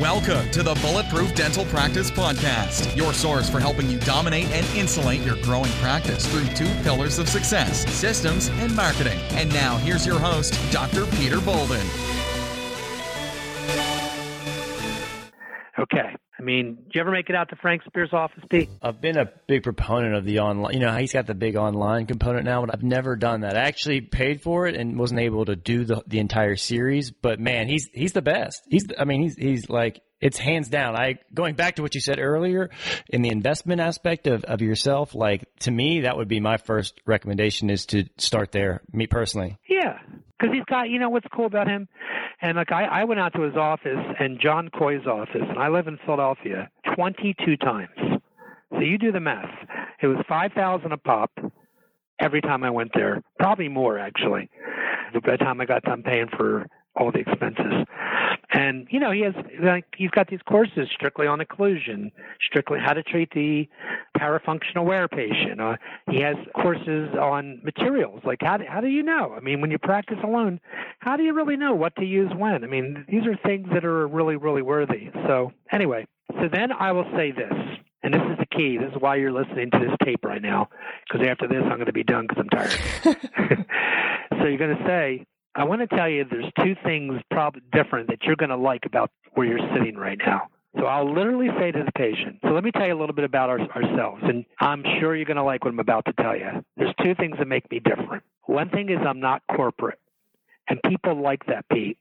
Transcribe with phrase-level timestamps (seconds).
[0.00, 5.22] Welcome to the Bulletproof Dental Practice Podcast, your source for helping you dominate and insulate
[5.22, 9.18] your growing practice through two pillars of success systems and marketing.
[9.30, 11.06] And now, here's your host, Dr.
[11.16, 11.80] Peter Boulden.
[15.78, 16.14] Okay.
[16.38, 18.68] I mean, did you ever make it out to Frank Spear's office, Pete?
[18.82, 20.74] I've been a big proponent of the online.
[20.74, 23.56] You know, he's got the big online component now, but I've never done that.
[23.56, 27.10] I actually paid for it and wasn't able to do the the entire series.
[27.10, 28.62] But man, he's he's the best.
[28.68, 30.94] He's I mean, he's he's like it's hands down.
[30.94, 32.70] I going back to what you said earlier
[33.08, 35.14] in the investment aspect of of yourself.
[35.14, 38.82] Like to me, that would be my first recommendation is to start there.
[38.92, 39.58] Me personally.
[39.68, 39.98] Yeah,
[40.38, 41.88] because he's got you know what's cool about him
[42.42, 45.68] and like I, I went out to his office and John Kois's office, and I
[45.68, 48.20] live in Philadelphia, 22 times.
[48.72, 49.50] So you do the math.
[50.02, 51.30] It was 5,000 a pop
[52.20, 54.50] every time I went there, probably more actually.
[55.14, 57.86] By the time I got done paying for all the expenses.
[58.56, 62.10] And you know, he has like he's got these courses strictly on occlusion,
[62.42, 63.68] strictly how to treat the
[64.16, 65.60] parafunctional wear patient.
[65.60, 65.76] Uh,
[66.10, 69.34] he has courses on materials, like how do, how do you know?
[69.36, 70.58] I mean, when you practice alone,
[71.00, 72.64] how do you really know what to use when?
[72.64, 75.10] I mean, these are things that are really really worthy.
[75.26, 76.06] So anyway,
[76.40, 77.52] so then I will say this.
[78.02, 78.78] And this is the key.
[78.78, 80.68] This is why you're listening to this tape right now,
[81.10, 82.78] because after this, I'm going to be done because I'm tired.
[84.38, 88.08] so you're going to say, I want to tell you there's two things probably different
[88.08, 90.48] that you're going to like about where you're sitting right now.
[90.78, 93.24] So I'll literally say to the patient, so let me tell you a little bit
[93.24, 96.36] about our, ourselves, and I'm sure you're going to like what I'm about to tell
[96.36, 96.62] you.
[96.76, 98.24] There's two things that make me different.
[98.42, 99.98] One thing is I'm not corporate,
[100.68, 101.96] and people like that, Pete.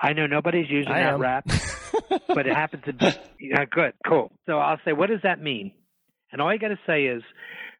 [0.00, 1.20] I know nobody's using I that am.
[1.20, 1.44] rap,
[2.28, 4.32] but it happens to be yeah, good, cool.
[4.46, 5.72] So I'll say, what does that mean?
[6.32, 7.22] And all you got to say is,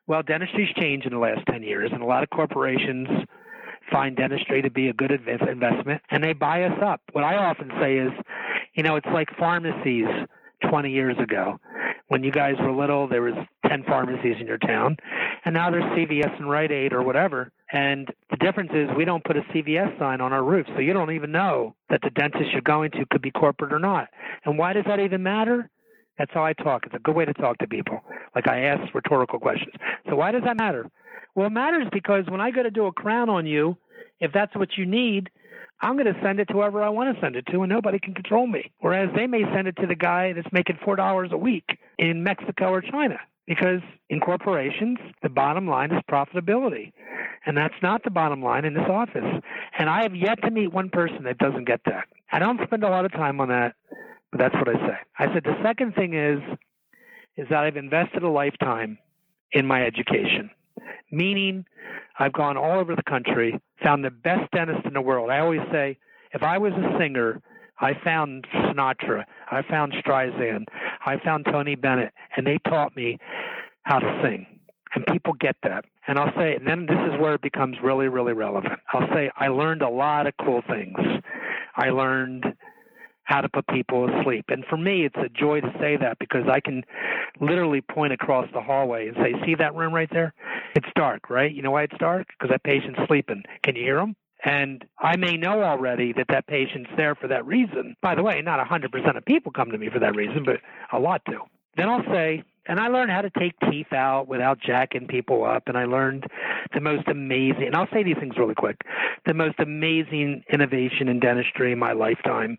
[0.06, 3.08] well, dentistry's changed in the last 10 years, and a lot of corporations
[3.90, 7.00] find dentistry to be a good investment and they buy us up.
[7.12, 8.12] What I often say is,
[8.74, 10.06] you know, it's like pharmacies
[10.68, 11.58] 20 years ago.
[12.08, 13.34] When you guys were little, there was
[13.68, 14.96] 10 pharmacies in your town,
[15.44, 17.50] and now there's CVS and Rite Aid or whatever.
[17.72, 20.92] And the difference is we don't put a CVS sign on our roof, so you
[20.92, 24.08] don't even know that the dentist you're going to could be corporate or not.
[24.44, 25.70] And why does that even matter?
[26.18, 26.84] That's how I talk.
[26.86, 28.00] It's a good way to talk to people.
[28.34, 29.74] Like I ask rhetorical questions.
[30.08, 30.90] So why does that matter?
[31.34, 33.76] Well, it matters because when I go to do a crown on you,
[34.20, 35.30] if that's what you need,
[35.80, 37.98] I'm going to send it to whoever I want to send it to, and nobody
[37.98, 38.72] can control me.
[38.80, 42.22] Whereas they may send it to the guy that's making four dollars a week in
[42.22, 43.18] Mexico or China.
[43.46, 46.92] Because in corporations, the bottom line is profitability.
[47.44, 49.42] And that's not the bottom line in this office.
[49.78, 52.08] And I have yet to meet one person that doesn't get that.
[52.32, 53.74] I don't spend a lot of time on that,
[54.32, 54.96] but that's what I say.
[55.18, 56.38] I said the second thing is
[57.36, 58.96] is that I've invested a lifetime
[59.52, 60.50] in my education.
[61.10, 61.64] Meaning
[62.18, 65.30] I've gone all over the country, found the best dentist in the world.
[65.30, 65.98] I always say
[66.32, 67.40] if I was a singer,
[67.80, 70.66] I found Sinatra, I found Streisand,
[71.04, 73.18] I found Tony Bennett, and they taught me
[73.82, 74.46] how to sing.
[74.94, 75.84] And people get that.
[76.06, 78.78] And I'll say, and then this is where it becomes really, really relevant.
[78.92, 80.96] I'll say, I learned a lot of cool things.
[81.76, 82.44] I learned
[83.24, 84.44] how to put people asleep.
[84.48, 86.84] And for me, it's a joy to say that because I can
[87.40, 90.34] literally point across the hallway and say, see that room right there?
[90.74, 91.52] It's dark, right?
[91.52, 92.26] You know why it's dark?
[92.28, 93.42] Because that patient's sleeping.
[93.62, 94.16] Can you hear him?
[94.44, 97.96] And I may know already that that patient's there for that reason.
[98.02, 100.56] By the way, not 100% of people come to me for that reason, but
[100.92, 101.40] a lot do.
[101.76, 105.64] Then I'll say, and I learned how to take teeth out without jacking people up,
[105.66, 106.26] and I learned
[106.72, 108.80] the most amazing, and I'll say these things really quick,
[109.26, 112.58] the most amazing innovation in dentistry in my lifetime,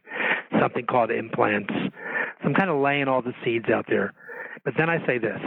[0.59, 1.73] something called implants.
[1.73, 4.13] So I'm kind of laying all the seeds out there.
[4.63, 5.39] But then I say this,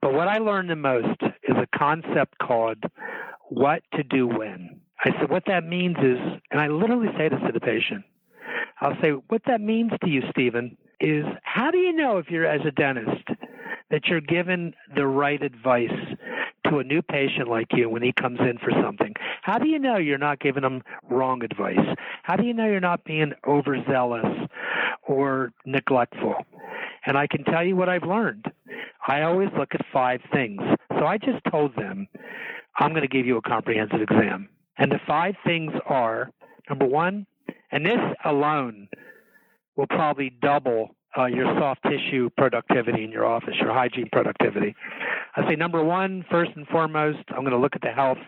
[0.00, 1.22] but what I learned the most
[1.66, 2.84] concept called
[3.48, 4.80] what to do when.
[5.04, 6.18] I said, what that means is,
[6.50, 8.04] and I literally say this to the patient,
[8.80, 12.46] I'll say, what that means to you, Stephen, is how do you know if you're
[12.46, 13.28] as a dentist
[13.90, 15.90] that you're given the right advice
[16.68, 19.12] to a new patient like you when he comes in for something?
[19.42, 21.78] How do you know you're not giving him wrong advice?
[22.22, 24.48] How do you know you're not being overzealous
[25.06, 26.34] or neglectful?
[27.06, 28.46] And I can tell you what I've learned.
[29.06, 30.62] I always look at five things.
[30.98, 32.08] So I just told them,
[32.78, 34.48] I'm going to give you a comprehensive exam.
[34.78, 36.30] And the five things are
[36.68, 37.26] number one,
[37.70, 38.88] and this alone
[39.76, 44.74] will probably double uh, your soft tissue productivity in your office, your hygiene productivity.
[45.36, 48.18] I say number one, first and foremost, I'm going to look at the health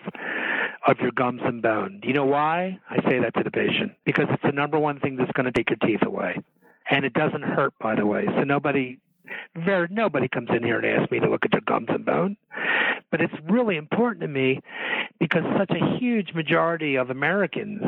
[0.86, 1.98] of your gums and bone.
[2.00, 3.92] Do you know why I say that to the patient?
[4.04, 6.40] Because it's the number one thing that's going to take your teeth away,
[6.90, 8.24] and it doesn't hurt, by the way.
[8.36, 8.98] So nobody,
[9.54, 12.36] very nobody comes in here and asks me to look at their gums and bone.
[13.10, 14.60] But it's really important to me
[15.20, 17.82] because such a huge majority of Americans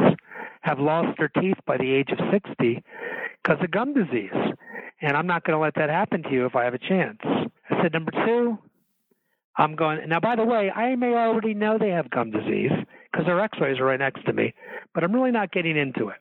[0.62, 2.82] have lost their teeth by the age of 60
[3.42, 4.30] because of gum disease.
[5.00, 7.18] And I'm not going to let that happen to you if I have a chance.
[7.24, 8.58] I said, number two,
[9.56, 12.70] I'm going, now, by the way, I may already know they have gum disease
[13.10, 14.54] because their x rays are right next to me,
[14.94, 16.18] but I'm really not getting into it.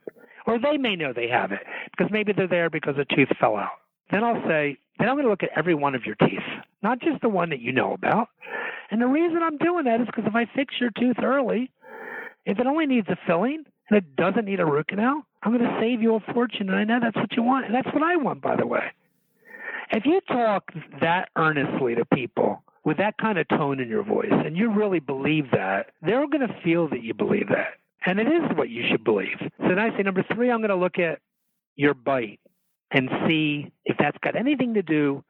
[0.48, 1.62] Or they may know they have it
[1.92, 3.80] because maybe they're there because a tooth fell out.
[4.12, 6.40] Then I'll say, then I'm going to look at every one of your teeth,
[6.82, 8.30] not just the one that you know about.
[8.90, 11.72] And the reason I'm doing that is because if I fix your tooth early,
[12.46, 15.70] if it only needs a filling and it doesn't need a root canal, I'm going
[15.70, 16.70] to save you a fortune.
[16.70, 17.66] And I know that's what you want.
[17.66, 18.92] And that's what I want, by the way.
[19.92, 20.72] If you talk
[21.02, 25.00] that earnestly to people with that kind of tone in your voice and you really
[25.00, 27.74] believe that, they're going to feel that you believe that.
[28.06, 29.38] And it is what you should believe.
[29.40, 31.20] So then I say, number three, I'm going to look at
[31.76, 32.40] your bite
[32.92, 35.24] and see if that's got anything to do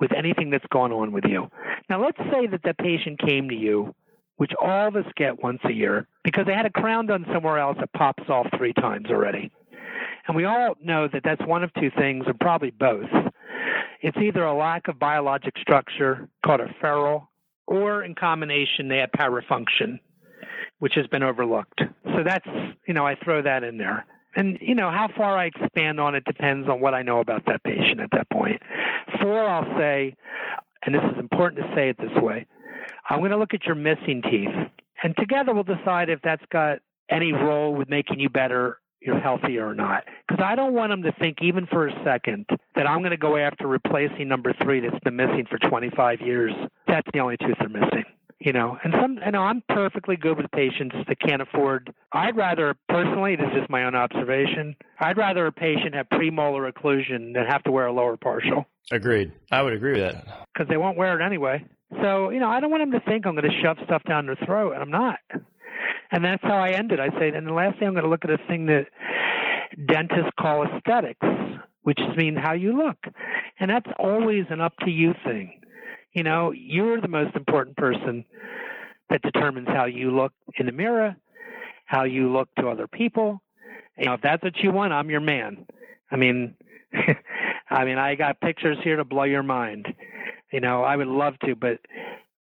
[0.00, 1.50] with anything that's gone on with you.
[1.88, 3.94] Now, let's say that the patient came to you,
[4.36, 7.58] which all of us get once a year, because they had a crown done somewhere
[7.58, 9.50] else that pops off three times already.
[10.26, 13.10] And we all know that that's one of two things, or probably both.
[14.00, 17.30] It's either a lack of biologic structure called a ferrule,
[17.66, 19.98] or in combination, they have parafunction,
[20.78, 21.80] which has been overlooked.
[22.04, 22.46] So that's,
[22.86, 24.06] you know, I throw that in there.
[24.38, 27.44] And, you know, how far I expand on it depends on what I know about
[27.46, 28.62] that patient at that point.
[29.20, 30.14] Four, I'll say,
[30.86, 32.46] and this is important to say it this way
[33.10, 34.54] I'm going to look at your missing teeth,
[35.02, 36.78] and together we'll decide if that's got
[37.10, 40.04] any role with making you better you're healthier or not.
[40.26, 43.16] Because I don't want them to think, even for a second, that I'm going to
[43.16, 46.52] go after replacing number three that's been missing for 25 years.
[46.86, 48.04] That's the only tooth they're missing.
[48.40, 51.92] You know, and some, you know, I'm perfectly good with patients that can't afford.
[52.12, 54.76] I'd rather, personally, this is my own observation.
[55.00, 58.64] I'd rather a patient have premolar occlusion than have to wear a lower partial.
[58.92, 59.32] Agreed.
[59.50, 60.46] I would agree with that.
[60.54, 61.64] Because they won't wear it anyway.
[62.00, 64.26] So, you know, I don't want them to think I'm going to shove stuff down
[64.26, 65.18] their throat, and I'm not.
[66.12, 67.00] And that's how I ended.
[67.00, 68.86] I say, and the last thing I'm going to look at a thing that
[69.86, 71.26] dentists call aesthetics,
[71.82, 72.98] which means how you look.
[73.58, 75.57] And that's always an up to you thing.
[76.12, 78.24] You know, you're the most important person
[79.10, 81.16] that determines how you look in the mirror,
[81.86, 83.40] how you look to other people.
[83.96, 85.66] You know, if that's what you want, I'm your man.
[86.10, 86.54] I mean,
[87.70, 89.86] I mean, I got pictures here to blow your mind.
[90.52, 91.78] You know, I would love to, but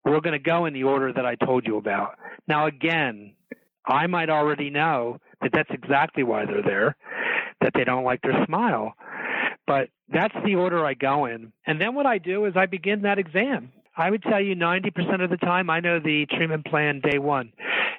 [0.03, 2.17] we're going to go in the order that I told you about.
[2.47, 3.33] Now, again,
[3.85, 6.95] I might already know that that's exactly why they're there,
[7.61, 8.93] that they don't like their smile.
[9.67, 11.51] But that's the order I go in.
[11.65, 13.71] And then what I do is I begin that exam.
[13.97, 17.51] I would tell you 90% of the time I know the treatment plan day one.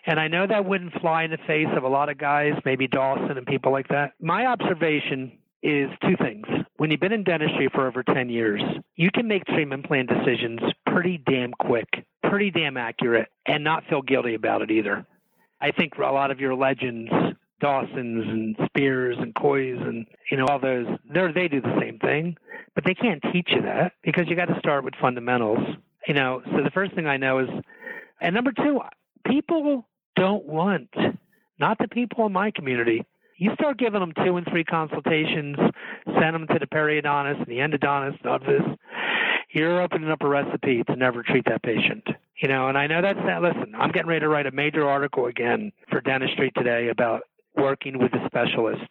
[0.07, 2.87] And I know that wouldn't fly in the face of a lot of guys, maybe
[2.87, 4.13] Dawson and people like that.
[4.21, 5.33] My observation
[5.63, 6.47] is two things.
[6.77, 8.63] When you've been in dentistry for over 10 years,
[8.95, 11.89] you can make treatment plan decisions pretty damn quick,
[12.23, 15.05] pretty damn accurate, and not feel guilty about it either.
[15.61, 17.11] I think a lot of your legends,
[17.61, 21.99] Dawsons and Spears and Coys and you know all those, they they do the same
[21.99, 22.37] thing,
[22.75, 25.59] but they can't teach you that because you got to start with fundamentals.
[26.07, 27.49] You know, so the first thing I know is,
[28.21, 28.81] and number two,
[29.27, 30.91] people don't want,
[31.59, 33.05] not the people in my community.
[33.39, 35.57] You start giving them two and three consultations,
[36.21, 38.63] send them to the periodontist and the endodontist of this.
[39.51, 42.07] You're opening up a recipe to never treat that patient.
[42.41, 43.43] You know, and I know that's that.
[43.43, 47.23] Listen, I'm getting ready to write a major article again for Dentistry Today about
[47.57, 48.91] working with a specialist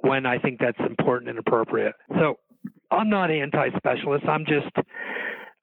[0.00, 1.94] when I think that's important and appropriate.
[2.18, 2.38] So
[2.90, 4.24] I'm not anti-specialist.
[4.28, 4.70] I'm just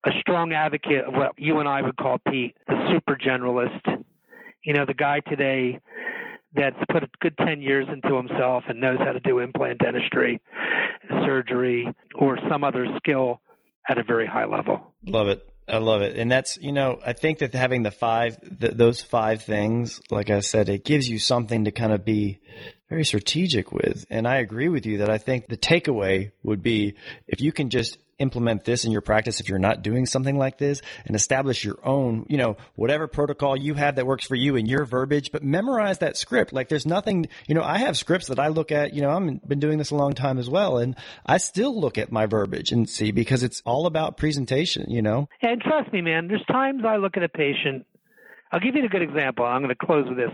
[0.06, 4.04] a strong advocate of what you and I would call Pete, the super generalist.
[4.64, 5.80] You know, the guy today
[6.56, 10.42] that's put a good 10 years into himself and knows how to do implant dentistry,
[11.26, 13.42] surgery, or some other skill
[13.88, 14.94] at a very high level.
[15.06, 15.48] Love it.
[15.70, 16.18] I love it.
[16.18, 20.30] And that's, you know, I think that having the five, the, those five things, like
[20.30, 22.40] I said, it gives you something to kind of be
[22.90, 24.06] very strategic with.
[24.10, 26.96] And I agree with you that I think the takeaway would be
[27.28, 30.58] if you can just implement this in your practice if you're not doing something like
[30.58, 34.56] this and establish your own, you know, whatever protocol you have that works for you
[34.56, 36.54] in your verbiage, but memorize that script.
[36.54, 39.48] Like there's nothing, you know, I have scripts that I look at, you know, I've
[39.48, 40.78] been doing this a long time as well.
[40.78, 40.96] And
[41.26, 45.30] I still look at my verbiage and see because it's all about presentation, you know?
[45.42, 47.86] And trust me, man, there's times I look at a patient
[48.52, 49.46] I'll give you a good example.
[49.46, 50.32] I'm going to close with this.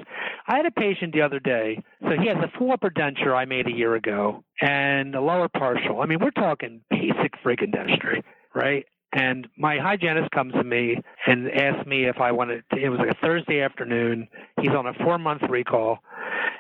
[0.47, 1.83] I had a patient the other day.
[2.01, 5.49] So he has a full upper denture I made a year ago and a lower
[5.49, 6.01] partial.
[6.01, 8.85] I mean, we're talking basic friggin' dentistry, right?
[9.11, 12.99] And my hygienist comes to me and asks me if I wanted to, it was
[12.99, 14.27] like a Thursday afternoon.
[14.61, 15.99] He's on a four month recall.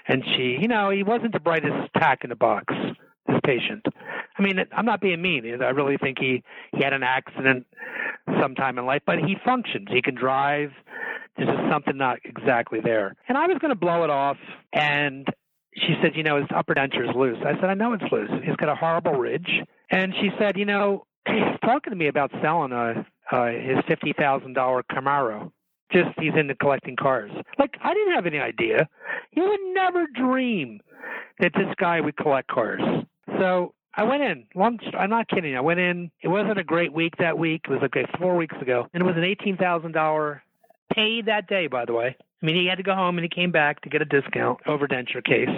[0.07, 2.73] And she, you know, he wasn't the brightest tack in the box,
[3.27, 3.85] this patient.
[4.37, 5.61] I mean, I'm not being mean.
[5.61, 6.43] I really think he,
[6.73, 7.65] he had an accident
[8.39, 9.87] sometime in life, but he functions.
[9.89, 10.71] He can drive.
[11.37, 13.15] There's just something not exactly there.
[13.27, 14.37] And I was going to blow it off.
[14.73, 15.27] And
[15.75, 17.37] she said, you know, his upper denture is loose.
[17.45, 18.29] I said, I know it's loose.
[18.43, 19.49] He's got a horrible ridge.
[19.91, 24.13] And she said, you know, he's talking to me about selling a, uh, his fifty
[24.13, 25.51] thousand dollar Camaro.
[25.91, 27.31] Just he's into collecting cars.
[27.59, 28.87] Like I didn't have any idea.
[29.31, 30.79] You would never dream
[31.39, 32.81] that this guy would collect cars.
[33.39, 34.45] So I went in.
[34.55, 35.55] Long, I'm not kidding.
[35.55, 36.11] I went in.
[36.21, 37.61] It wasn't a great week that week.
[37.65, 40.43] It was like okay, four weeks ago, and it was an eighteen thousand dollar
[40.93, 41.67] paid that day.
[41.67, 43.89] By the way, I mean he had to go home and he came back to
[43.89, 45.49] get a discount over denture case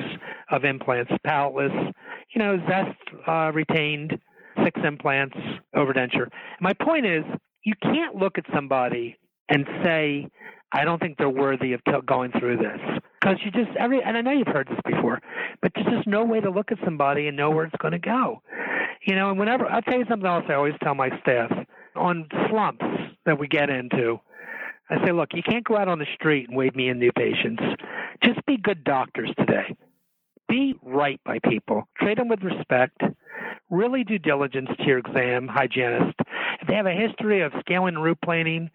[0.52, 1.94] of implants, palateless,
[2.34, 4.20] you know, zest uh, retained,
[4.64, 5.38] six implants
[5.76, 6.30] over denture.
[6.62, 7.24] My point is,
[7.64, 9.18] you can't look at somebody
[9.50, 10.30] and say,
[10.72, 12.80] I don't think they're worthy of t- going through this.
[13.20, 15.20] Because you just, every, and I know you've heard this before,
[15.62, 18.00] but there's just no way to look at somebody and know where it's going to
[18.00, 18.42] go.
[19.06, 21.52] You know, and whenever, I'll tell you something else I always tell my staff
[21.96, 22.86] on slumps
[23.26, 24.20] that we get into.
[24.90, 27.12] I say, look, you can't go out on the street and wave me in new
[27.12, 27.62] patients.
[28.24, 29.76] Just be good doctors today.
[30.48, 31.88] Be right by people.
[31.98, 33.02] Treat them with respect.
[33.70, 36.16] Really do diligence to your exam hygienist.
[36.62, 38.70] If they have a history of scaling and root planing,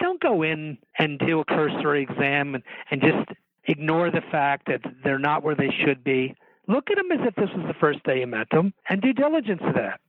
[0.00, 4.80] don't go in and do a cursory exam and, and just ignore the fact that
[5.04, 6.34] they're not where they should be.
[6.66, 9.12] Look at them as if this was the first day you met them and do
[9.12, 10.00] diligence to that.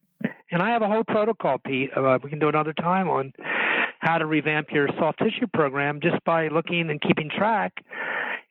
[0.52, 1.92] And I have a whole protocol, Pete.
[1.96, 3.34] Uh, we can do another time on
[4.06, 7.84] how to revamp your soft tissue program just by looking and keeping track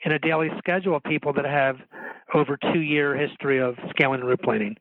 [0.04, 1.76] in a daily schedule of people that have
[2.34, 4.76] over two year history of scaling and root planing.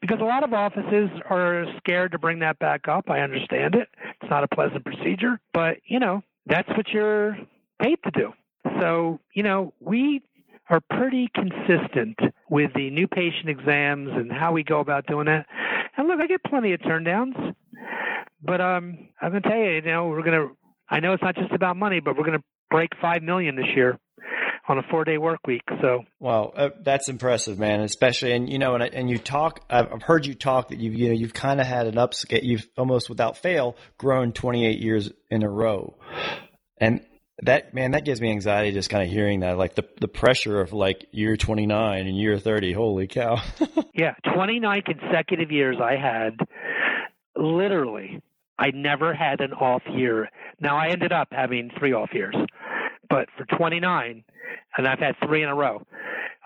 [0.00, 3.10] Because a lot of offices are scared to bring that back up.
[3.10, 3.88] I understand it.
[4.20, 7.36] It's not a pleasant procedure, but you know, that's what you're
[7.82, 8.32] paid to do.
[8.80, 10.22] So, you know, we
[10.70, 15.44] are pretty consistent with the new patient exams and how we go about doing it.
[15.96, 17.54] And look, I get plenty of turndowns,
[18.42, 20.48] but um, I'm gonna tell you, you know, we're gonna.
[20.88, 23.98] I know it's not just about money, but we're gonna break five million this year
[24.68, 25.62] on a four day work week.
[25.80, 27.80] So wow, uh, that's impressive, man.
[27.80, 29.60] Especially and you know, and and you talk.
[29.70, 32.42] I've heard you talk that you've you know you've kind of had an upscale.
[32.42, 35.96] You've almost without fail grown 28 years in a row,
[36.78, 37.00] and
[37.42, 40.60] that man that gives me anxiety just kind of hearing that like the the pressure
[40.60, 43.36] of like year 29 and year 30 holy cow
[43.94, 46.38] yeah 29 consecutive years i had
[47.36, 48.20] literally
[48.58, 50.28] i never had an off year
[50.60, 52.34] now i ended up having three off years
[53.08, 54.24] but for 29
[54.76, 55.82] and i've had three in a row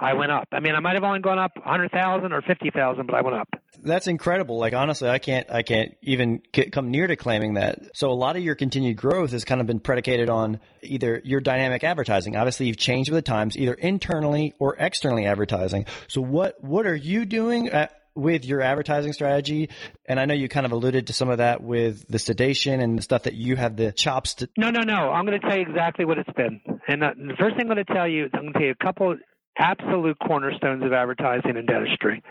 [0.01, 0.49] I went up.
[0.51, 3.49] I mean, I might have only gone up 100,000 or 50,000, but I went up.
[3.83, 4.59] That's incredible.
[4.59, 6.43] Like honestly, I can't I can't even
[6.73, 7.79] come near to claiming that.
[7.95, 11.41] So a lot of your continued growth has kind of been predicated on either your
[11.41, 12.37] dynamic advertising.
[12.37, 15.87] Obviously, you've changed with the times, either internally or externally advertising.
[16.09, 17.71] So what what are you doing?
[18.15, 19.71] With your advertising strategy?
[20.05, 22.99] And I know you kind of alluded to some of that with the sedation and
[22.99, 24.49] the stuff that you have the chops to.
[24.57, 25.11] No, no, no.
[25.11, 26.61] I'm going to tell you exactly what it's been.
[26.89, 28.67] And uh, the first thing I'm going to tell you is I'm going to tell
[28.67, 29.17] you a couple
[29.59, 32.23] absolute cornerstones of advertising and dentistry.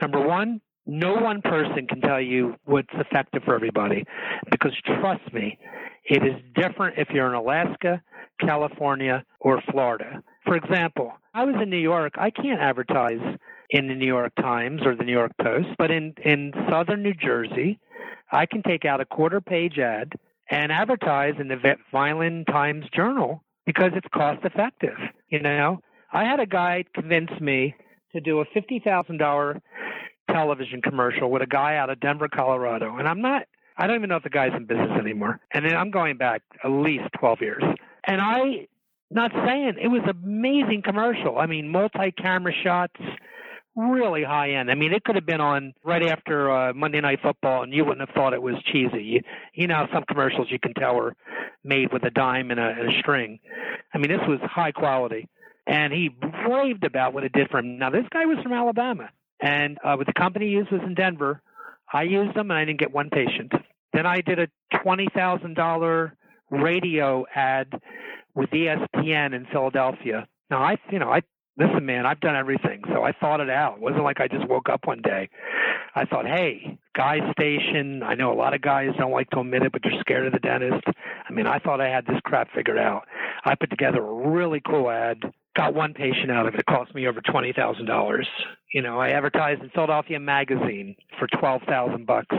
[0.00, 4.04] Number one, no one person can tell you what's effective for everybody
[4.50, 5.58] because trust me,
[6.04, 8.02] it is different if you're in Alaska,
[8.40, 10.22] California, or Florida.
[10.44, 12.14] For example, I was in New York.
[12.16, 13.20] I can't advertise
[13.70, 17.14] in the New York Times or the New York Post, but in, in southern New
[17.14, 17.78] Jersey,
[18.32, 20.12] I can take out a quarter page ad
[20.50, 24.96] and advertise in the Vineland Times Journal because it's cost effective.
[25.28, 25.80] You know,
[26.12, 27.74] I had a guy convince me
[28.12, 29.60] to do a fifty thousand dollar
[30.30, 33.42] television commercial with a guy out of Denver, Colorado, and I'm not.
[33.76, 35.40] I don't even know if the guy's in business anymore.
[35.54, 37.62] And then I'm going back at least 12 years.
[38.04, 38.66] And I,
[39.10, 41.38] not saying it was an amazing commercial.
[41.38, 43.00] I mean, multi-camera shots,
[43.76, 44.70] really high end.
[44.70, 47.84] I mean, it could have been on right after uh, Monday Night Football, and you
[47.84, 49.02] wouldn't have thought it was cheesy.
[49.02, 49.20] You,
[49.54, 51.14] you know, some commercials you can tell were
[51.64, 53.38] made with a dime and a, and a string.
[53.94, 55.28] I mean, this was high quality
[55.70, 56.10] and he
[56.48, 57.78] raved about what it did for him.
[57.78, 59.08] Now, this guy was from Alabama,
[59.40, 61.40] and uh, with the company he used was in Denver.
[61.92, 63.52] I used them, and I didn't get one patient.
[63.92, 64.48] Then I did a
[64.82, 66.16] twenty thousand dollar
[66.50, 67.68] radio ad
[68.34, 70.26] with ESPN in Philadelphia.
[70.50, 71.22] Now, I, you know, I
[71.58, 73.76] listen, man, I've done everything, so I thought it out.
[73.76, 75.28] It wasn't like I just woke up one day.
[75.94, 78.02] I thought, hey, guy station.
[78.02, 80.32] I know a lot of guys don't like to admit it, but they're scared of
[80.32, 80.84] the dentist.
[81.28, 83.08] I mean, I thought I had this crap figured out.
[83.44, 85.22] I put together a really cool ad
[85.56, 86.60] got one patient out of it.
[86.60, 88.28] It cost me over twenty thousand dollars.
[88.72, 92.34] You know, I advertised in Philadelphia Magazine for twelve thousand bucks.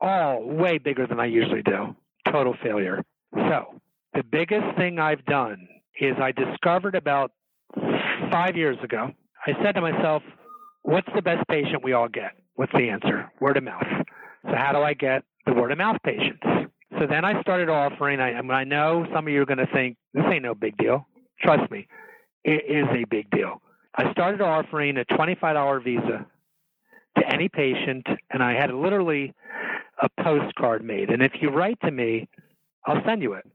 [0.00, 1.94] All way bigger than I usually do.
[2.30, 3.02] Total failure.
[3.34, 3.80] So
[4.14, 5.68] the biggest thing I've done
[6.00, 7.32] is I discovered about
[8.30, 9.10] five years ago.
[9.46, 10.22] I said to myself,
[10.82, 12.32] "What's the best patient we all get?
[12.54, 13.30] What's the answer?
[13.40, 13.86] Word of mouth."
[14.44, 16.42] So how do I get the word of mouth patients?
[16.98, 18.20] So then I started offering.
[18.20, 20.54] I, I, mean, I know some of you are going to think this ain't no
[20.54, 21.06] big deal.
[21.40, 21.86] Trust me,
[22.44, 23.62] it is a big deal.
[23.94, 26.26] I started offering a $25 visa
[27.18, 29.32] to any patient, and I had literally
[30.02, 31.10] a postcard made.
[31.10, 32.28] And if you write to me,
[32.86, 33.46] I'll send you it.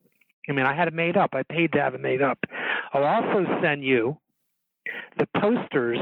[0.47, 1.31] I mean, I had it made up.
[1.33, 2.39] I paid to have it made up.
[2.93, 4.17] I'll also send you
[5.17, 5.97] the posters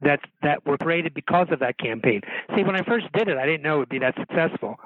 [0.00, 2.20] that that were created because of that campaign.
[2.54, 4.76] See, when I first did it, I didn't know it would be that successful.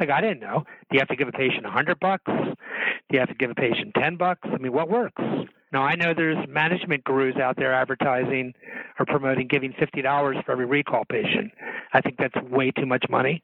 [0.00, 0.64] Like I didn't know.
[0.90, 2.24] Do you have to give a patient a hundred bucks?
[2.26, 4.40] Do you have to give a patient ten bucks?
[4.44, 5.22] I mean, what works?
[5.72, 8.54] Now I know there's management gurus out there advertising
[8.98, 11.52] or promoting giving fifty dollars for every recall patient.
[11.92, 13.42] I think that's way too much money,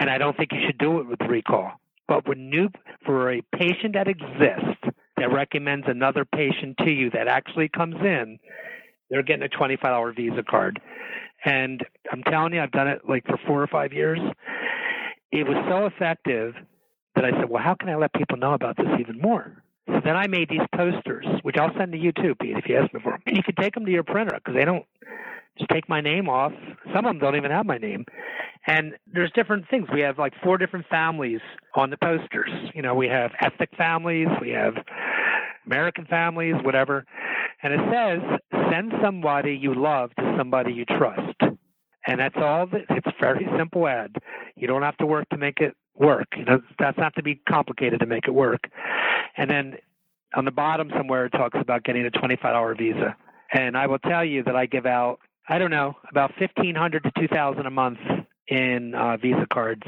[0.00, 1.72] and I don't think you should do it with recall.
[2.08, 2.68] But when new
[3.04, 4.82] for a patient that exists
[5.16, 8.38] that recommends another patient to you that actually comes in,
[9.10, 10.80] they're getting a twenty five dollar Visa card.
[11.44, 14.18] And I'm telling you, I've done it like for four or five years.
[15.32, 16.54] It was so effective
[17.14, 19.62] that I said, well, how can I let people know about this even more?
[19.88, 22.76] So then I made these posters, which I'll send to you too, Pete, if you
[22.76, 23.22] ask me for them.
[23.26, 24.84] And you can take them to your printer because they don't
[25.58, 26.52] just take my name off.
[26.94, 28.04] Some of them don't even have my name.
[28.66, 29.88] And there's different things.
[29.92, 31.40] We have like four different families
[31.74, 32.50] on the posters.
[32.74, 34.74] You know, we have ethnic families, we have
[35.66, 37.04] American families, whatever.
[37.62, 41.40] And it says, send somebody you love to somebody you trust.
[42.06, 42.66] And that's all.
[42.66, 44.16] That, it's a very simple ad.
[44.54, 46.28] You don't have to work to make it work.
[46.36, 48.68] You know, that's not to be complicated to make it work.
[49.36, 49.76] And then
[50.34, 53.16] on the bottom somewhere it talks about getting a $25 visa.
[53.52, 57.12] And I will tell you that I give out, I don't know, about 1500 to
[57.18, 57.98] 2000 a month
[58.48, 59.82] in uh, Visa cards.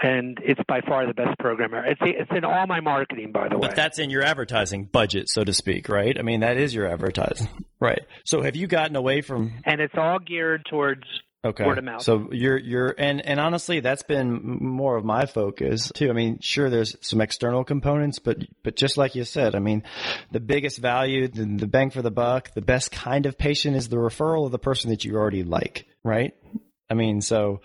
[0.00, 1.74] And it's by far the best program.
[1.74, 3.66] It's it's in all my marketing, by the way.
[3.66, 6.16] But that's in your advertising budget, so to speak, right?
[6.16, 7.48] I mean, that is your advertising,
[7.80, 8.02] right?
[8.24, 9.60] So have you gotten away from?
[9.64, 11.02] And it's all geared towards
[11.44, 11.64] Okay.
[11.64, 12.02] Word of mouth.
[12.02, 16.10] So you're you're and and honestly, that's been more of my focus too.
[16.10, 19.84] I mean, sure, there's some external components, but but just like you said, I mean,
[20.32, 23.88] the biggest value, the, the bang for the buck, the best kind of patient is
[23.88, 26.34] the referral of the person that you already like, right?
[26.90, 27.60] I mean, so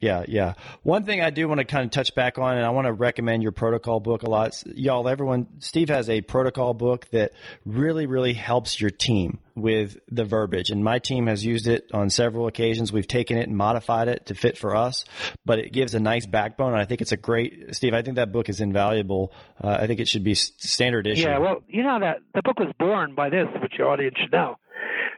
[0.00, 0.54] yeah, yeah.
[0.82, 2.92] One thing I do want to kind of touch back on, and I want to
[2.92, 4.62] recommend your protocol book a lot.
[4.66, 7.32] Y'all, everyone, Steve has a protocol book that
[7.64, 10.70] really, really helps your team with the verbiage.
[10.70, 12.92] And my team has used it on several occasions.
[12.92, 15.06] We've taken it and modified it to fit for us,
[15.46, 16.72] but it gives a nice backbone.
[16.72, 19.32] And I think it's a great, Steve, I think that book is invaluable.
[19.62, 21.22] Uh, I think it should be standard issue.
[21.22, 24.32] Yeah, well, you know that the book was born by this, which your audience should
[24.32, 24.56] know.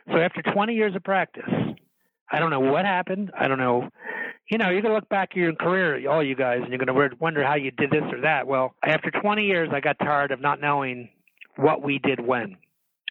[0.08, 1.44] So after 20 years of practice,
[2.30, 3.30] I don't know what happened.
[3.38, 3.88] I don't know.
[4.50, 6.84] You know, you're going to look back at your career, all you guys, and you're
[6.84, 8.46] going to wonder how you did this or that.
[8.46, 11.08] Well, after 20 years, I got tired of not knowing
[11.56, 12.56] what we did when.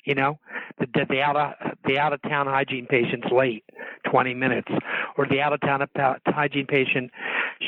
[0.03, 0.39] You know,
[0.79, 3.63] the the out of the out of town hygiene patient's late
[4.09, 4.67] 20 minutes,
[5.15, 5.87] or the out of town
[6.25, 7.11] hygiene patient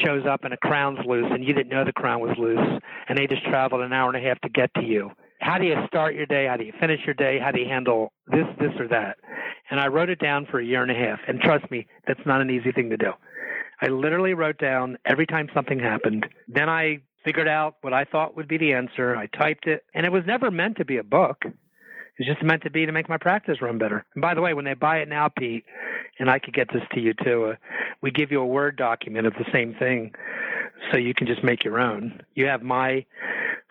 [0.03, 3.19] shows up and a crown's loose and you didn't know the crown was loose, and
[3.19, 5.11] they just traveled an hour and a half to get to you
[5.43, 6.47] how do you start your day?
[6.47, 7.37] How do you finish your day?
[7.37, 9.17] How do you handle this, this, or that?
[9.69, 11.19] And I wrote it down for a year and a half.
[11.27, 13.11] And trust me, that's not an easy thing to do.
[13.81, 16.25] I literally wrote down every time something happened.
[16.47, 19.15] Then I figured out what I thought would be the answer.
[19.15, 21.43] I typed it, and it was never meant to be a book.
[22.17, 24.05] It's just meant to be to make my practice run better.
[24.15, 25.65] And by the way, when they buy it now, Pete,
[26.19, 27.55] and I could get this to you too, uh,
[28.01, 30.13] we give you a Word document of the same thing
[30.91, 32.21] so you can just make your own.
[32.35, 33.05] You have my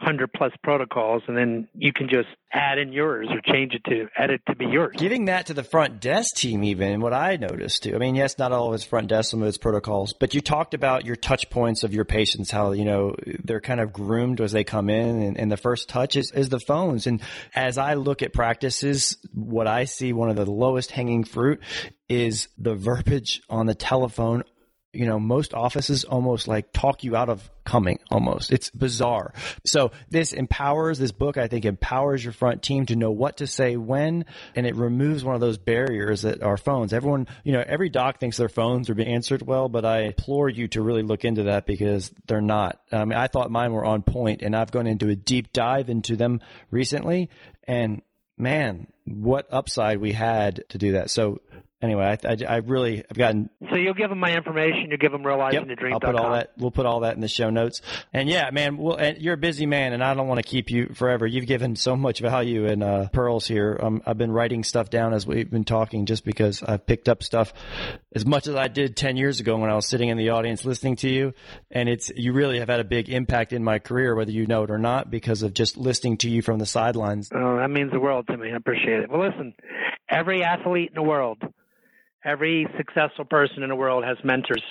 [0.02, 4.08] 100 plus protocols and then you can just add in yours or change it to
[4.18, 4.94] edit to be yours.
[4.98, 7.94] Giving that to the front desk team, even what I noticed too.
[7.94, 10.40] I mean, yes, not all of it's front desk, some of it's protocols, but you
[10.40, 14.40] talked about your touch points of your patients, how, you know, they're kind of groomed
[14.40, 17.06] as they come in and, and the first touch is, is the phones.
[17.06, 17.22] And
[17.54, 21.60] as I look at practices, what I see one of the lowest hanging fruit
[22.08, 24.42] is the verbiage on the telephone
[24.92, 28.52] you know, most offices almost like talk you out of coming almost.
[28.52, 29.32] It's bizarre.
[29.64, 33.46] So this empowers, this book I think empowers your front team to know what to
[33.46, 36.92] say when, and it removes one of those barriers that are phones.
[36.92, 40.48] Everyone, you know, every doc thinks their phones are being answered well, but I implore
[40.48, 42.78] you to really look into that because they're not.
[42.90, 45.88] I mean, I thought mine were on point and I've gone into a deep dive
[45.88, 47.30] into them recently
[47.64, 48.02] and
[48.36, 51.10] man, what upside we had to do that.
[51.10, 51.40] So
[51.82, 53.50] anyway, I, I, I, really I've gotten.
[53.68, 54.86] So you'll give them my information.
[54.88, 55.94] You'll give them realizing yep, the dream.
[55.94, 56.52] I'll put all that.
[56.56, 57.82] We'll put all that in the show notes.
[58.12, 60.70] And yeah, man, well, and you're a busy man, and I don't want to keep
[60.70, 61.26] you forever.
[61.26, 63.78] You've given so much value in uh, pearls here.
[63.82, 67.22] Um, I've been writing stuff down as we've been talking, just because I've picked up
[67.22, 67.52] stuff
[68.14, 70.64] as much as I did ten years ago when I was sitting in the audience
[70.64, 71.34] listening to you.
[71.70, 74.62] And it's you really have had a big impact in my career, whether you know
[74.62, 77.30] it or not, because of just listening to you from the sidelines.
[77.34, 78.52] Oh, that means the world to me.
[78.52, 79.10] I appreciate it.
[79.10, 79.54] Well, listen,
[80.08, 81.38] every athlete in the world
[82.24, 84.62] every successful person in the world has mentors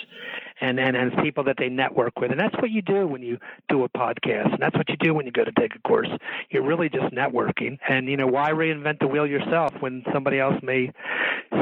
[0.61, 2.31] and, and and people that they network with.
[2.31, 4.53] And that's what you do when you do a podcast.
[4.53, 6.09] And that's what you do when you go to take a course.
[6.49, 7.77] You're really just networking.
[7.89, 10.91] And you know, why reinvent the wheel yourself when somebody else may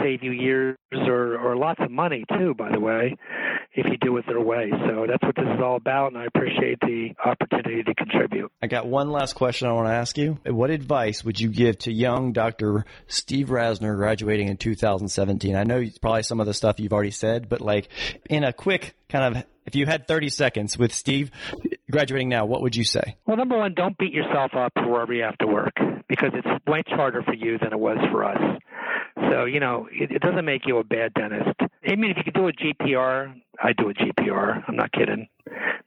[0.03, 3.15] save you years or or lots of money too, by the way,
[3.73, 4.71] if you do it their way.
[4.87, 8.51] So that's what this is all about and I appreciate the opportunity to contribute.
[8.61, 10.39] I got one last question I want to ask you.
[10.45, 12.85] What advice would you give to young Dr.
[13.07, 15.55] Steve Rasner graduating in 2017?
[15.55, 17.87] I know probably some of the stuff you've already said, but like
[18.29, 21.31] in a quick kind of if you had 30 seconds with Steve
[21.91, 23.17] graduating now, what would you say?
[23.27, 25.73] Well, number one, don't beat yourself up for wherever you have to work
[26.07, 28.59] because it's much harder for you than it was for us.
[29.31, 31.55] So, you know, it, it doesn't make you a bad dentist.
[31.61, 34.63] I mean, if you could do a GPR, I do a GPR.
[34.67, 35.27] I'm not kidding.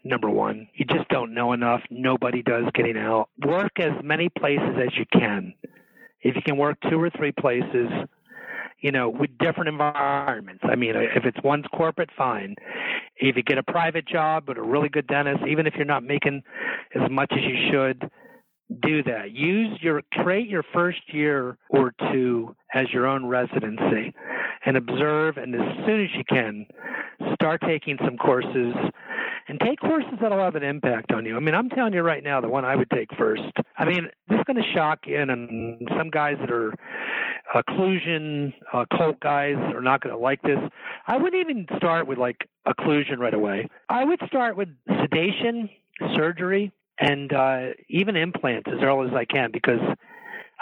[0.04, 1.80] Number one, you just don't know enough.
[1.90, 3.30] Nobody does getting out.
[3.44, 5.54] Work as many places as you can.
[6.20, 7.88] If you can work two or three places,
[8.82, 10.62] you know, with different environments.
[10.64, 12.56] I mean, if it's one's corporate, fine.
[13.16, 16.02] If you get a private job with a really good dentist, even if you're not
[16.02, 16.42] making
[16.94, 18.10] as much as you should,
[18.82, 19.32] do that.
[19.32, 24.14] Use your create your first year or two as your own residency
[24.64, 26.66] and observe and as soon as you can
[27.34, 28.74] start taking some courses
[29.48, 31.36] and take courses that'll have an impact on you.
[31.36, 33.42] I mean, I'm telling you right now, the one I would take first.
[33.76, 36.72] I mean, this is going to shock you, and some guys that are
[37.54, 40.58] occlusion uh, cult guys are not going to like this.
[41.06, 43.68] I wouldn't even start with like occlusion right away.
[43.88, 44.68] I would start with
[45.00, 45.68] sedation,
[46.16, 49.80] surgery, and uh, even implants as early as I can because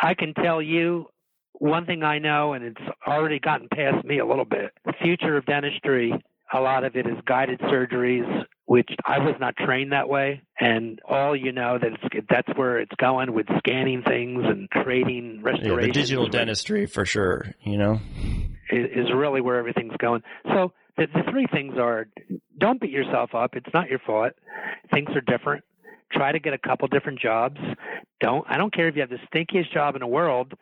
[0.00, 1.06] I can tell you
[1.52, 4.72] one thing I know, and it's already gotten past me a little bit.
[4.86, 6.12] The future of dentistry,
[6.52, 10.42] a lot of it is guided surgeries, which I was not trained that way.
[10.61, 15.40] And all you know that it's, that's where it's going with scanning things and creating
[15.42, 15.80] restoration.
[15.80, 18.00] Yeah, the digital dentistry for sure, you know,
[18.70, 20.22] is, is really where everything's going.
[20.44, 22.06] So the, the three things are:
[22.61, 23.56] don't beat yourself up.
[23.56, 24.35] It's not your fault.
[24.94, 25.64] Things are different
[26.12, 27.56] try to get a couple different jobs.
[28.20, 30.52] Don't I don't care if you have the stinkiest job in the world.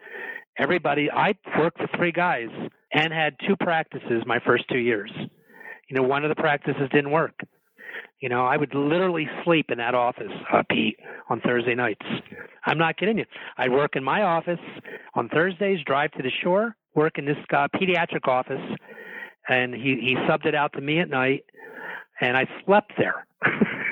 [0.59, 2.49] Everybody I worked for three guys
[2.93, 5.11] and had two practices my first two years.
[5.89, 7.35] You know, one of the practices didn't work.
[8.21, 12.05] You know, I would literally sleep in that office, uh, Pete, on Thursday nights.
[12.67, 13.25] I'm not kidding you.
[13.57, 14.59] I'd work in my office
[15.15, 18.61] on Thursdays, drive to the shore, work in this uh, pediatric office,
[19.49, 21.45] and he he subbed it out to me at night,
[22.21, 23.27] and I slept there.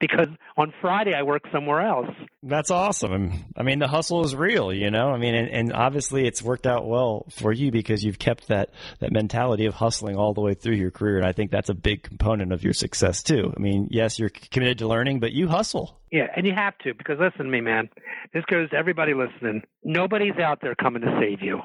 [0.00, 2.08] because on Friday I work somewhere else.
[2.42, 3.44] That's awesome.
[3.56, 5.10] I mean, the hustle is real, you know.
[5.10, 8.70] I mean, and, and, obviously it's worked out well for you because you've kept that
[9.00, 11.74] that mentality of hustling all the way through your career, and I think that's a
[11.74, 13.52] big component of your success too.
[13.56, 16.00] I mean, yes, you're committed to learning, but you hustle.
[16.10, 17.88] Yeah, and you have to because listen to me, man.
[18.32, 19.62] This goes to everybody listening.
[19.82, 21.60] Nobody's out there coming to save you.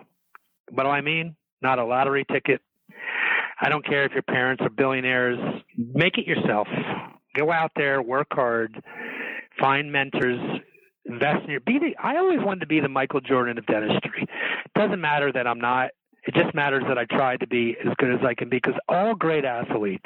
[0.72, 1.36] What do I mean?
[1.62, 2.62] Not a lottery ticket.
[3.62, 5.38] I don't care if your parents are billionaires.
[5.78, 6.68] Make it yourself
[7.36, 8.84] go out there, work hard,
[9.60, 10.40] find mentors,
[11.06, 11.60] invest in your.
[11.62, 11.96] Be the.
[12.02, 14.24] I always wanted to be the Michael Jordan of dentistry.
[14.24, 15.92] It doesn't matter that I'm not.
[16.28, 18.80] It just matters that I try to be as good as I can be because
[18.88, 20.06] all great athletes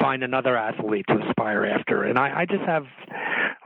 [0.00, 2.04] find another athlete to aspire after.
[2.04, 2.84] And I, I just have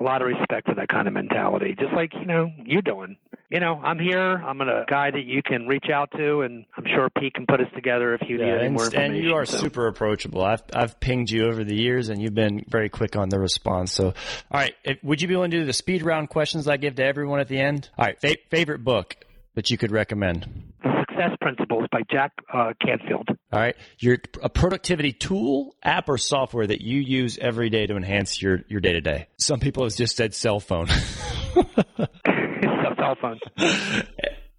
[0.00, 3.16] a lot of respect for that kind of mentality, just like, you know, you're doing.
[3.50, 4.20] You know, I'm here.
[4.20, 7.60] I'm a guy that you can reach out to, and I'm sure Pete can put
[7.60, 9.14] us together if you yeah, need any and, more information.
[9.16, 9.58] And you are so.
[9.58, 10.42] super approachable.
[10.42, 13.92] I've I've pinged you over the years, and you've been very quick on the response.
[13.92, 14.14] So, all
[14.52, 17.04] right, if, would you be willing to do the speed round questions I give to
[17.04, 17.88] everyone at the end?
[17.98, 19.16] All right, fa- favorite book
[19.54, 20.72] that you could recommend?
[21.20, 23.28] Success Principles by Jack uh, Canfield.
[23.52, 23.76] All right.
[23.98, 28.60] Your a productivity tool, app, or software that you use every day to enhance your
[28.68, 29.28] your day to day.
[29.36, 30.86] Some people have just said cell phone.
[31.54, 33.38] cell phone.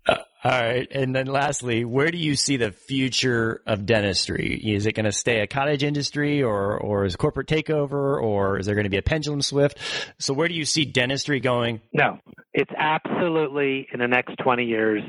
[0.08, 0.88] Uh, all right.
[0.92, 4.56] And then lastly, where do you see the future of dentistry?
[4.56, 8.66] Is it going to stay a cottage industry or, or is corporate takeover or is
[8.66, 9.78] there going to be a pendulum swift?
[10.18, 11.82] So where do you see dentistry going?
[11.94, 12.18] No,
[12.54, 15.04] it's absolutely in the next 20 years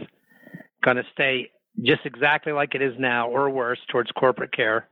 [0.82, 4.88] going to stay just exactly like it is now or worse towards corporate care.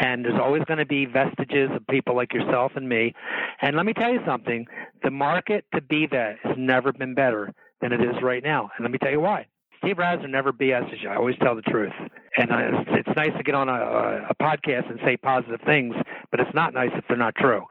[0.00, 3.14] And there's always going to be vestiges of people like yourself and me.
[3.62, 4.66] And let me tell you something
[5.02, 8.70] the market to be that has never been better than it is right now.
[8.76, 9.46] And let me tell you why.
[9.78, 11.08] Steve Rasner never BS's you.
[11.08, 11.92] I always tell the truth.
[12.36, 12.50] And
[12.88, 15.94] it's nice to get on a, a podcast and say positive things,
[16.30, 17.62] but it's not nice if they're not true.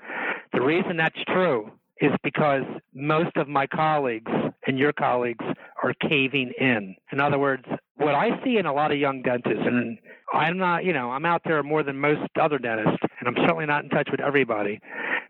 [0.54, 4.32] The reason that's true is because most of my colleagues
[4.68, 5.46] and your colleagues
[5.86, 6.96] are caving in.
[7.12, 7.64] In other words,
[7.98, 9.98] what I see in a lot of young dentists, and
[10.34, 13.66] I'm not, you know, I'm out there more than most other dentists, and I'm certainly
[13.66, 14.80] not in touch with everybody.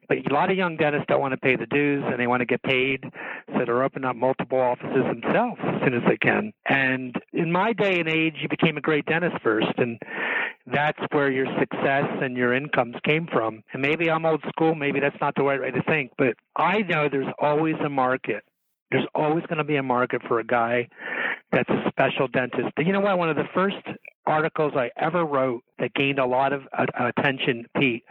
[0.07, 2.41] But a lot of young dentists don't want to pay the dues and they want
[2.41, 3.03] to get paid,
[3.53, 6.53] so they're opening up multiple offices themselves as soon as they can.
[6.69, 9.99] And in my day and age, you became a great dentist first, and
[10.67, 13.63] that's where your success and your incomes came from.
[13.73, 16.79] And maybe I'm old school, maybe that's not the right way to think, but I
[16.79, 18.43] know there's always a market.
[18.91, 20.87] There's always going to be a market for a guy
[21.51, 22.69] that's a special dentist.
[22.75, 23.17] But you know what?
[23.17, 23.77] One of the first
[24.25, 26.85] articles I ever wrote that gained a lot of uh,
[27.17, 28.03] attention, Pete,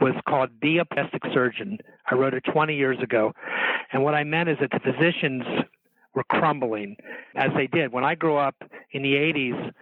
[0.00, 1.78] was called Be a Plastic Surgeon.
[2.10, 3.32] I wrote it 20 years ago.
[3.92, 5.42] And what I meant is that the physicians
[6.14, 6.96] were crumbling
[7.36, 7.92] as they did.
[7.92, 8.56] When I grew up
[8.92, 9.72] in the 80s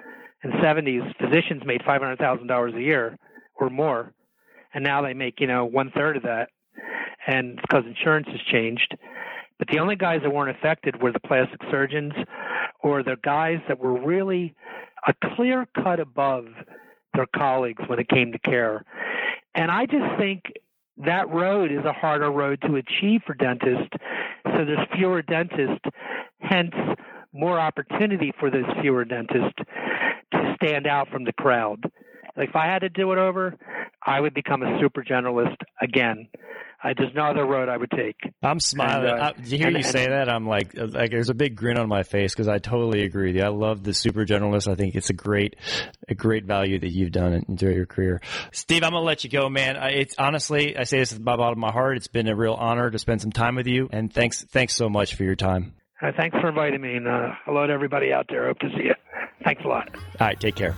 [0.43, 3.19] and 70s, physicians made $500,000 a year
[3.57, 4.13] or more.
[4.73, 6.49] And now they make, you know, one third of that.
[7.27, 8.97] And because insurance has changed.
[9.61, 12.15] But the only guys that weren't affected were the plastic surgeons
[12.83, 14.55] or the guys that were really
[15.07, 16.47] a clear cut above
[17.15, 18.87] their colleagues when it came to care.
[19.55, 20.45] And I just think
[21.05, 23.91] that road is a harder road to achieve for dentists.
[24.47, 25.85] So there's fewer dentists,
[26.41, 26.75] hence
[27.35, 29.59] more opportunity for those fewer dentists
[30.33, 31.85] to stand out from the crowd.
[32.37, 33.57] If I had to do it over,
[34.07, 36.29] I would become a super generalist again.
[36.83, 38.17] I, there's no other road I would take.
[38.43, 39.11] I'm smiling.
[39.11, 41.35] And, uh, I, to hear and, you say and, that, I'm like, like there's a
[41.35, 43.43] big grin on my face because I totally agree with you.
[43.43, 44.71] I love the super generalist.
[44.71, 45.57] I think it's a great,
[46.09, 48.23] a great value that you've done throughout your career.
[48.53, 49.77] Steve, I'm gonna let you go, man.
[49.77, 51.99] I, it's honestly, I say this at the bottom of my heart.
[51.99, 54.89] It's been a real honor to spend some time with you, and thanks, thanks so
[54.89, 55.75] much for your time.
[56.01, 58.47] Uh, thanks for inviting me, and uh, hello to everybody out there.
[58.47, 58.95] Hope to see you.
[59.45, 59.91] Thanks a lot.
[59.95, 60.75] All right, take care.